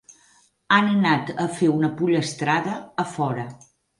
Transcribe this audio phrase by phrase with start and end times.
[0.77, 3.47] Han anat a fer una pollastrada a fora.